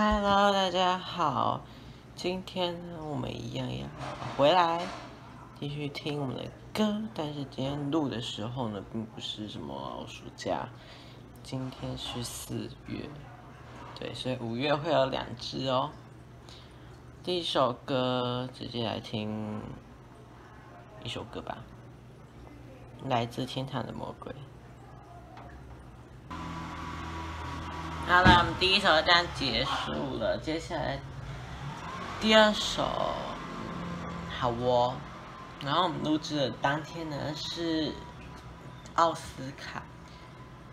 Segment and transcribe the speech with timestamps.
[0.00, 1.60] Hello，大家好，
[2.14, 3.84] 今天呢，我们一样要
[4.36, 4.86] 回来
[5.58, 10.68] 继续听我们的歌，但是今天录的时候呢，并不是什么暑假，
[11.42, 13.10] 今天是四月，
[13.98, 15.90] 对，所以五月会有两支哦。
[17.24, 19.60] 第一首歌，直接来听
[21.02, 21.58] 一首歌吧，
[23.04, 24.32] 来自天堂的魔鬼。
[28.08, 30.98] 好了，我们第一首这样结束了，接下来
[32.18, 32.82] 第二首
[34.30, 34.96] 好哦。
[35.62, 37.92] 然后我们录制的当天呢是
[38.94, 39.82] 奥斯卡，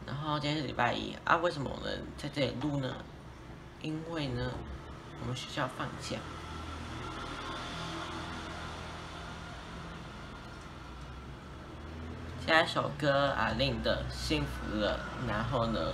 [0.07, 1.35] 然后今天是礼拜一啊。
[1.35, 2.95] 为什么我们在这里录呢？
[3.81, 4.51] 因为呢，
[5.19, 6.15] 我们学校放假。
[12.47, 14.97] 下一首歌阿令的《幸福了》，
[15.27, 15.91] 然后呢？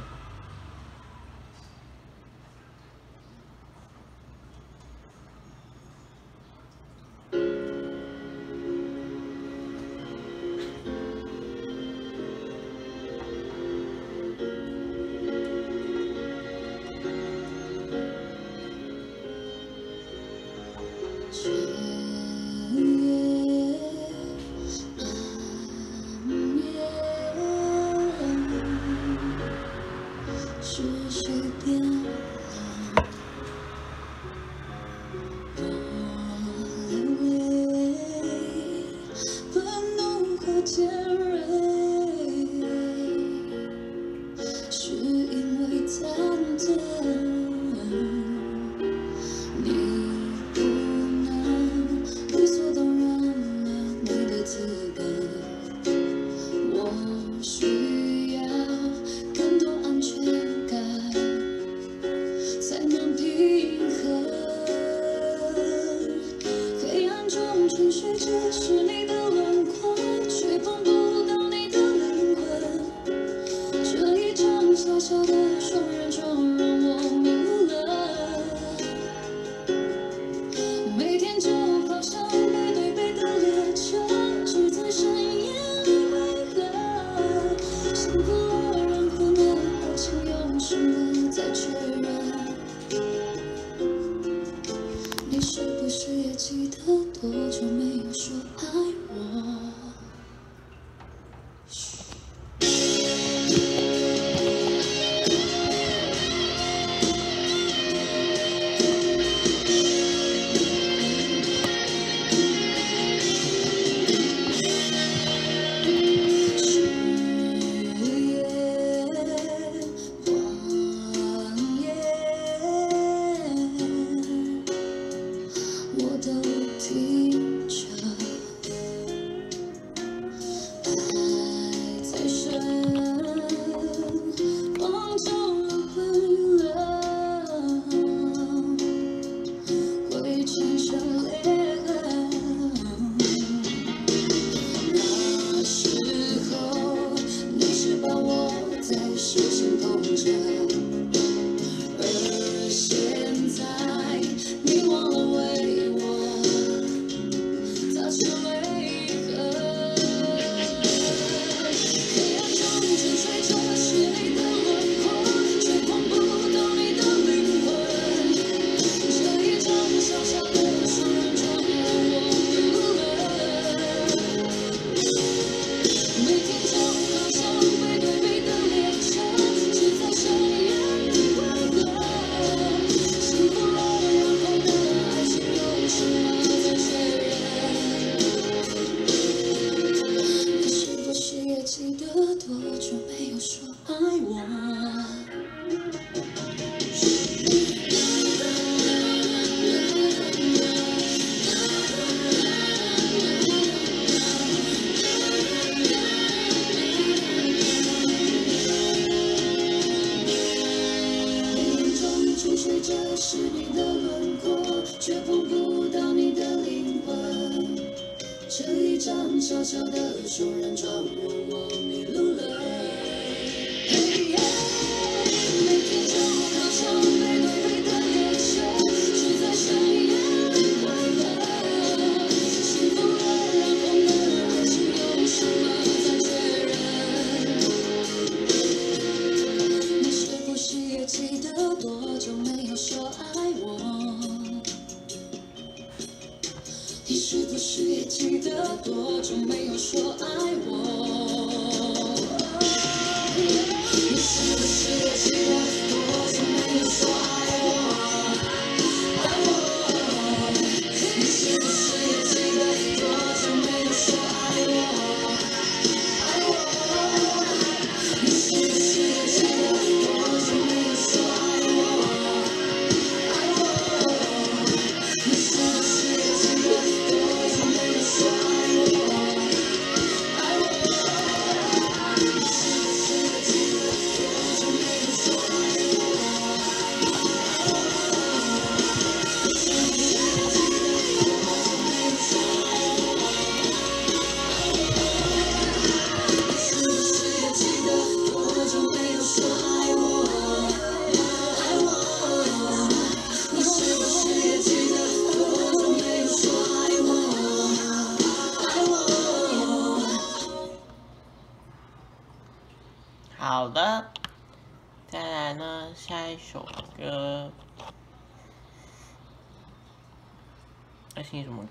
[31.10, 31.82] 是谁变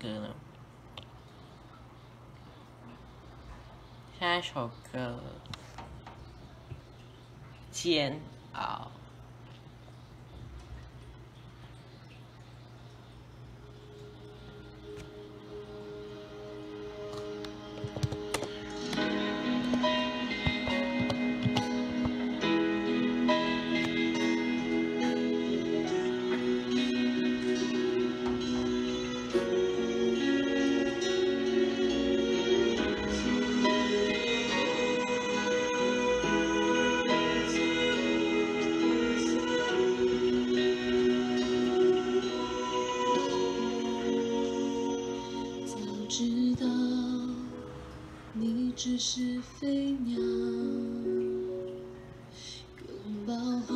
[0.01, 0.35] 歌呢
[4.19, 5.19] 下一首歌
[7.71, 8.19] 煎
[8.53, 8.91] 熬。
[49.13, 50.17] 是飞鸟
[52.87, 53.35] 拥抱
[53.67, 53.75] 后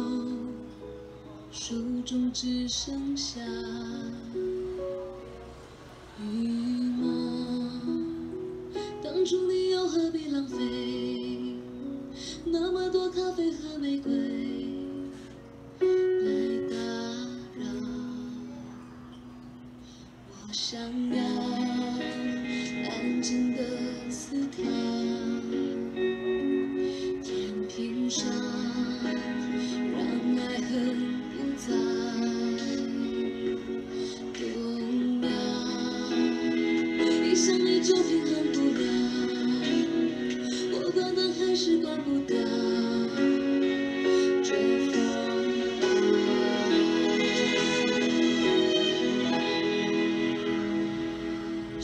[1.51, 3.41] 手中只剩下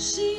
[0.01, 0.30] She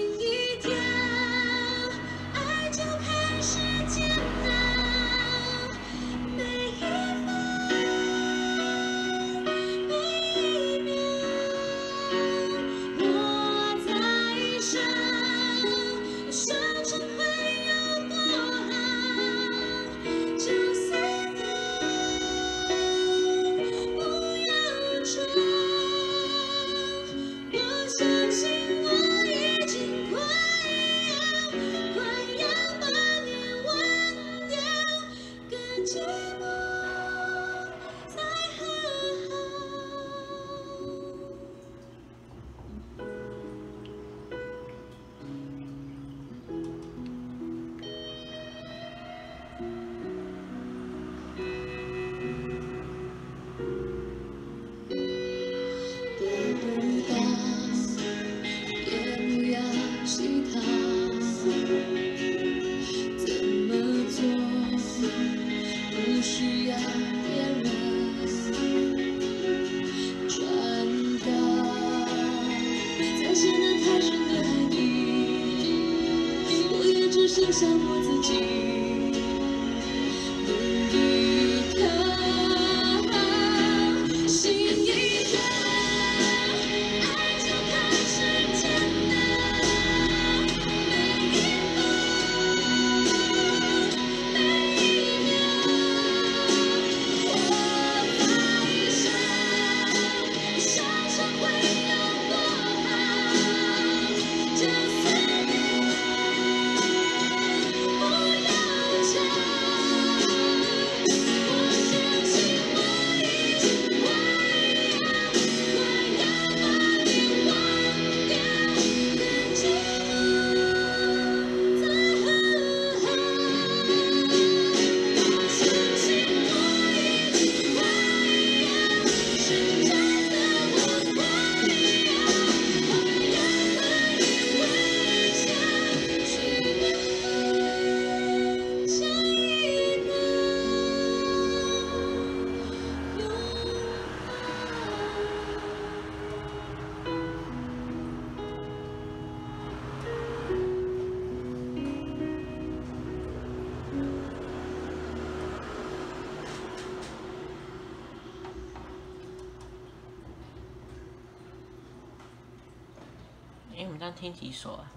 [164.02, 164.90] 刚听几首啊，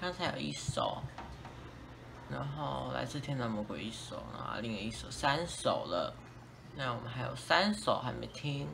[0.00, 1.02] 刚才有一首，
[2.30, 6.14] 然后来自天堂魔鬼一首，然后另一首三首了。
[6.76, 8.68] 那我们还有三首还没听，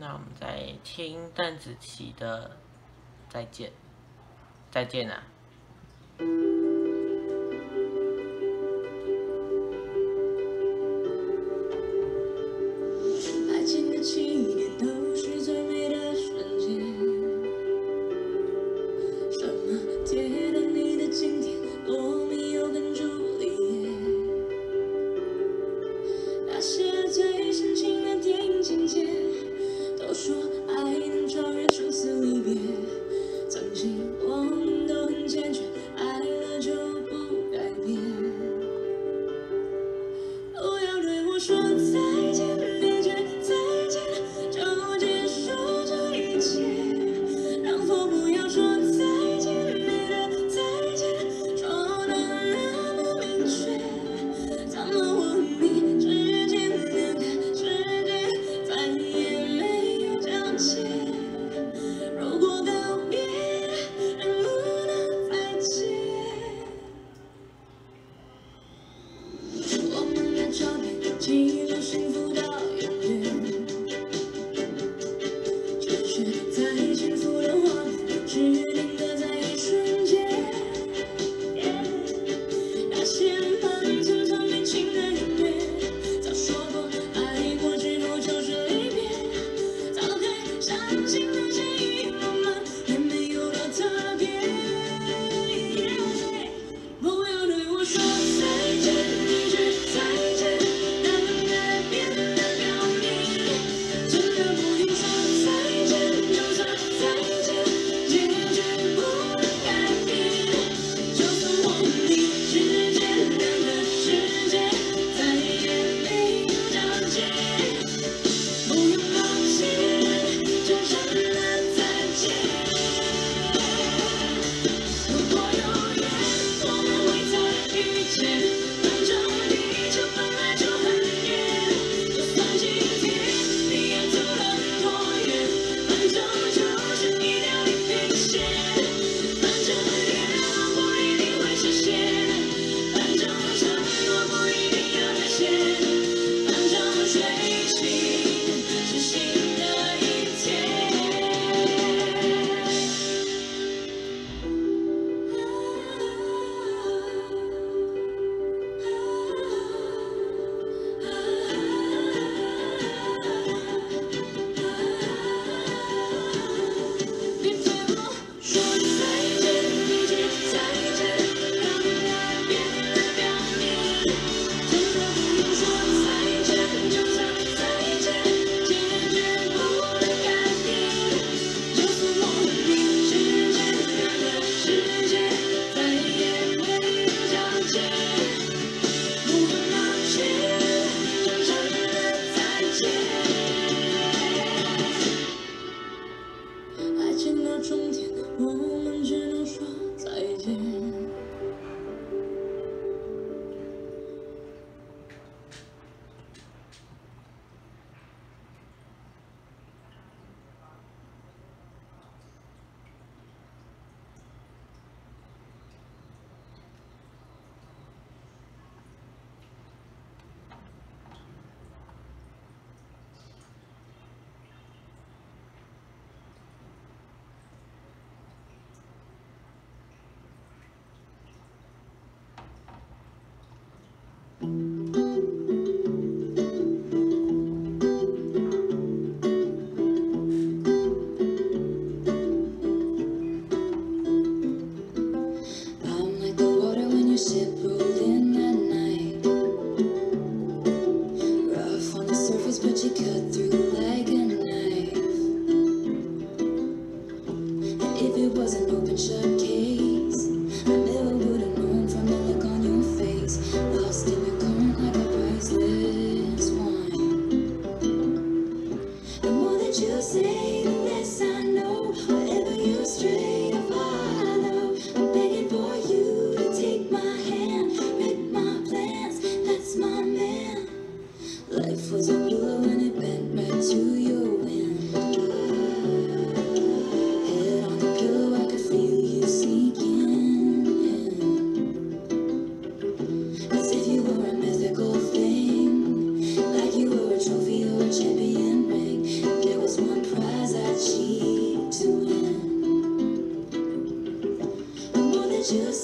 [0.00, 2.48] 那我们再听邓紫棋的
[3.32, 3.70] 《再见》、
[4.72, 5.22] 《再见》啊。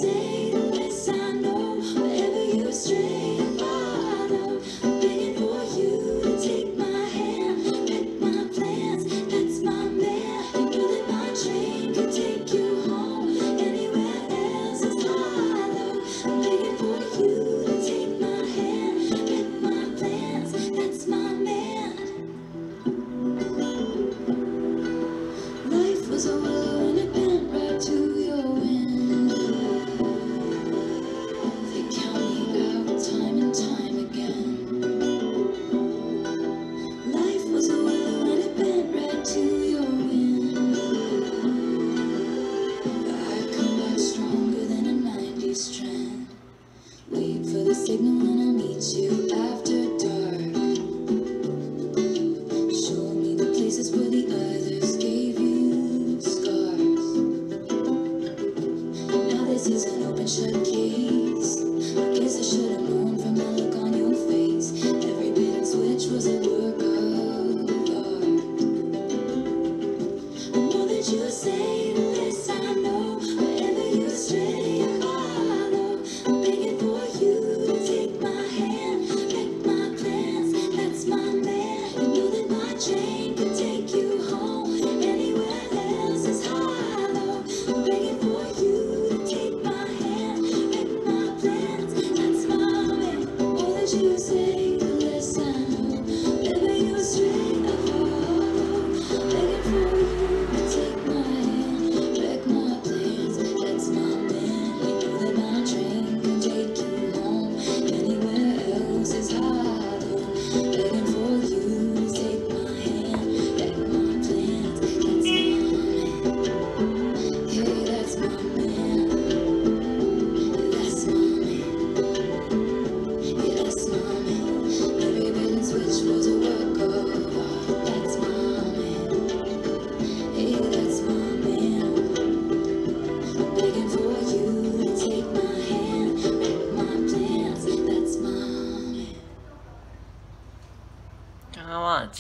[0.05, 1.54] stay the place I know.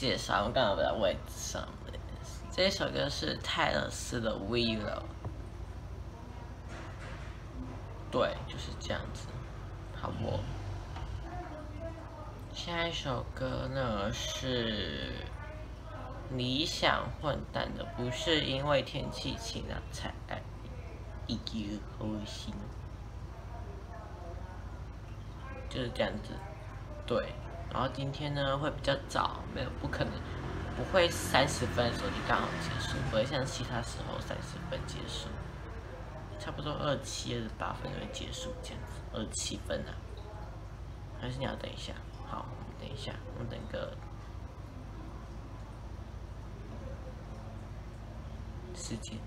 [0.04, 1.98] 介绍，我刚好在位置上面。
[2.52, 4.84] 这首歌是泰勒斯的《Willow》，
[8.12, 9.28] 对，就是这样子，
[9.98, 10.40] 好不？
[12.54, 15.24] 下一首歌呢是
[16.32, 20.38] 理想混蛋的，不是因为天气晴朗才爱
[21.26, 22.52] 你，一句好心，
[25.70, 26.34] 就是这样子，
[27.06, 27.32] 对。
[27.74, 30.12] 然后今天呢会比较早，没有不可能，
[30.76, 35.26] 不会三十分的时候就刚好结束，不会像其他时候三十分结束，
[36.38, 39.90] 差不多二七二十八分就会结束这样子，二七分啊，
[41.20, 41.92] 还是你要等一下？
[42.30, 43.92] 好，我们等一下，我们等个
[48.76, 49.18] 时间。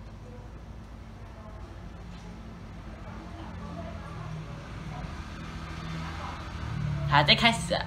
[7.09, 7.77] 好，再开始。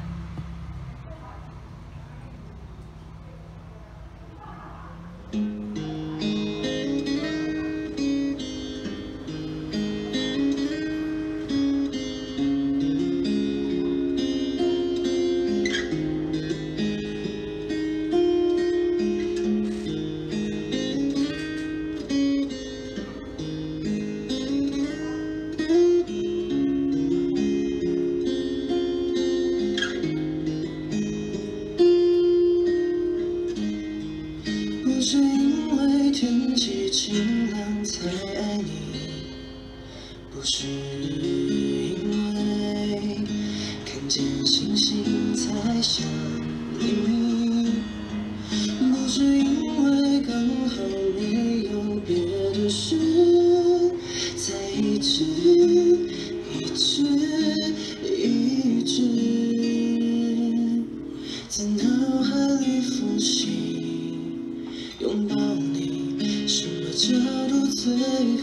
[67.10, 67.92] 角度最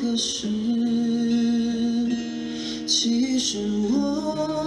[0.01, 0.47] 合适？
[2.85, 3.59] 其实
[3.91, 4.66] 我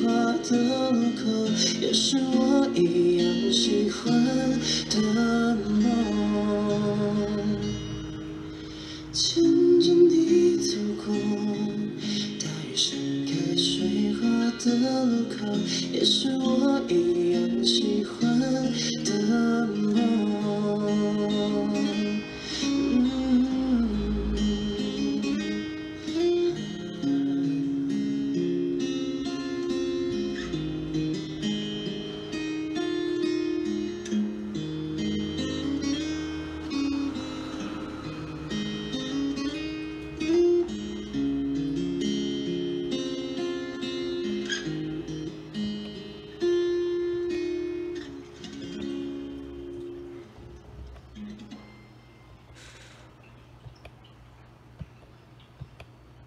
[0.00, 0.72] 水花的路
[1.12, 1.22] 口，
[1.78, 4.10] 也是我一样喜欢
[4.88, 4.96] 的
[5.66, 5.84] 梦。
[9.12, 9.44] 牵
[9.78, 10.72] 着你走
[11.04, 11.14] 过
[12.38, 14.24] 大雨盛开水花
[14.58, 14.88] 的路
[15.28, 15.34] 口，
[15.92, 18.40] 也是我一样喜欢
[19.04, 20.19] 的梦